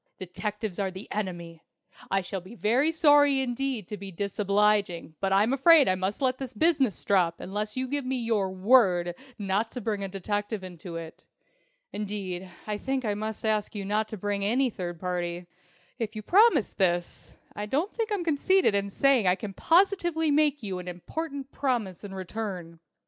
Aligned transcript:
Detectives 0.17 0.79
are 0.79 0.89
the 0.89 1.07
Enemy! 1.11 1.61
I 2.09 2.21
shall 2.21 2.41
be 2.41 2.55
very 2.55 2.91
sorry 2.91 3.39
indeed 3.39 3.87
to 3.89 3.97
be 3.97 4.11
disobliging, 4.11 5.13
but 5.19 5.31
I'm 5.31 5.53
afraid 5.53 5.87
I 5.87 5.93
must 5.93 6.23
let 6.23 6.39
this 6.39 6.53
business 6.53 7.03
drop 7.03 7.39
unless 7.39 7.77
you 7.77 7.87
give 7.87 8.03
me 8.03 8.15
your 8.15 8.49
word 8.51 9.13
not 9.37 9.69
to 9.73 9.79
bring 9.79 10.03
a 10.03 10.07
detective 10.07 10.63
into 10.63 10.95
it. 10.95 11.23
Indeed, 11.93 12.49
I 12.65 12.79
think 12.79 13.05
I 13.05 13.13
must 13.13 13.45
ask 13.45 13.75
you 13.75 13.85
not 13.85 14.07
to 14.07 14.17
bring 14.17 14.41
in 14.41 14.51
any 14.53 14.71
third 14.71 14.99
party. 14.99 15.45
If 15.99 16.15
you 16.15 16.23
promise 16.23 16.73
this, 16.73 17.37
I 17.55 17.67
don't 17.67 17.93
think 17.93 18.11
I'm 18.11 18.23
conceited 18.23 18.73
in 18.73 18.89
saying 18.89 19.27
I 19.27 19.35
can 19.35 19.53
positively 19.53 20.31
make 20.31 20.63
you 20.63 20.79
an 20.79 20.87
important 20.87 21.51
promise 21.51 22.03
in 22.03 22.15
return. 22.15 22.79